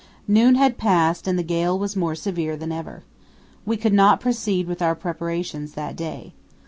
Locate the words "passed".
0.79-1.27